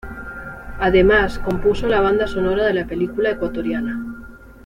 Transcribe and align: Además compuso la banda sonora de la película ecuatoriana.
Además 0.79 1.37
compuso 1.37 1.87
la 1.87 2.01
banda 2.01 2.25
sonora 2.25 2.65
de 2.65 2.73
la 2.73 2.87
película 2.87 3.29
ecuatoriana. 3.29 4.03